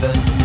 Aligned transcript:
London. 0.00 0.37